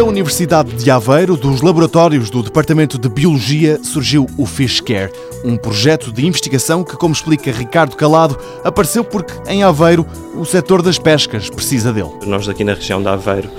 [0.00, 5.12] Da Universidade de Aveiro, dos laboratórios do Departamento de Biologia, surgiu o Fish Care,
[5.44, 8.34] um projeto de investigação que, como explica Ricardo Calado,
[8.64, 12.08] apareceu porque em Aveiro o setor das pescas precisa dele.
[12.24, 13.50] Nós aqui na região de Aveiro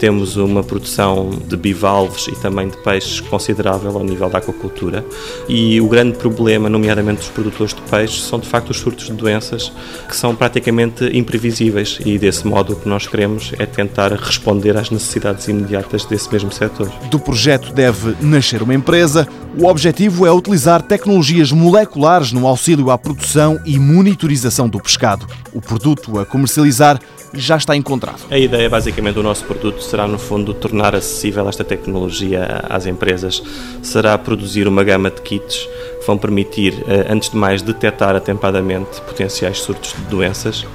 [0.00, 5.04] temos uma produção de bivalves e também de peixes considerável ao nível da aquacultura
[5.46, 9.12] e o grande problema, nomeadamente dos produtores de peixe, são de facto os surtos de
[9.12, 9.70] doenças
[10.08, 14.90] que são praticamente imprevisíveis e desse modo o que nós queremos é tentar responder às
[14.90, 16.90] necessidades imediatas desse mesmo setor.
[17.10, 19.28] Do projeto deve nascer uma empresa.
[19.58, 25.26] O objetivo é utilizar tecnologias moleculares no auxílio à produção e monitorização do pescado.
[25.52, 26.98] O produto a comercializar
[27.32, 28.20] já está encontrado.
[28.30, 33.42] A ideia, basicamente, do nosso produto será, no fundo, tornar acessível esta tecnologia às empresas.
[33.82, 35.68] Será produzir uma gama de kits
[36.06, 40.66] vão permitir, eh, antes de mais, detectar atempadamente potenciais surtos de doenças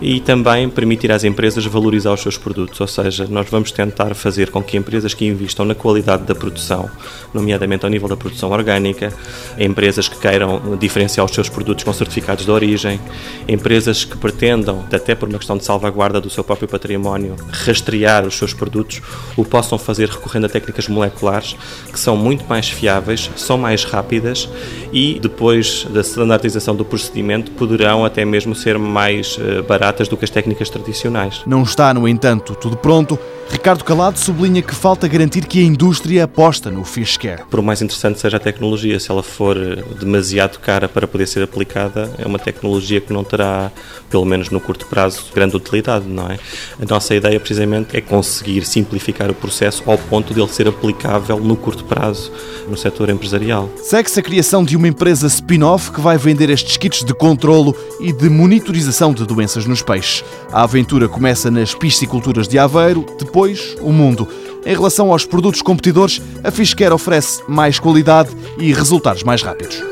[0.00, 4.50] e também permitir às empresas valorizar os seus produtos, ou seja, nós vamos tentar fazer
[4.50, 6.88] com que empresas que investam na qualidade da produção,
[7.34, 9.12] nomeadamente ao nível da produção orgânica,
[9.58, 13.00] empresas que queiram diferenciar os seus produtos com certificados de origem,
[13.48, 18.36] empresas que pretendam, até por uma questão de salvaguarda do seu próprio património, rastrear os
[18.36, 19.02] seus produtos,
[19.36, 21.56] o possam fazer recorrendo a técnicas moleculares
[21.92, 24.48] que são muito mais fiáveis, são mais rápidas
[24.92, 30.24] e depois da standardização do procedimento poderão até mesmo ser mais eh, baratas do que
[30.24, 31.42] as técnicas tradicionais.
[31.46, 33.18] Não está, no entanto, tudo pronto.
[33.50, 37.44] Ricardo Calado sublinha que falta garantir que a indústria aposta no fish care.
[37.50, 39.56] Por mais interessante seja a tecnologia, se ela for
[39.98, 43.72] demasiado cara para poder ser aplicada, é uma tecnologia que não terá,
[44.10, 46.38] pelo menos no curto prazo, grande utilidade, não é?
[46.80, 51.40] A nossa ideia, precisamente, é conseguir simplificar o processo ao ponto de ele ser aplicável
[51.40, 52.30] no curto prazo
[52.68, 53.70] no setor empresarial.
[53.76, 58.12] Segue-se a criação de uma empresa spin-off que vai vender estes kits de controlo e
[58.12, 60.24] de monitorização de doenças nos peixes.
[60.52, 64.28] A aventura começa nas pisciculturas de Aveiro, depois o mundo.
[64.64, 69.82] Em relação aos produtos competidores, a Fisquer oferece mais qualidade e resultados mais rápidos.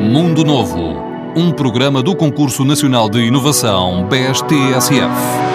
[0.00, 0.96] Mundo Novo,
[1.36, 5.51] um programa do Concurso Nacional de Inovação BSTSF.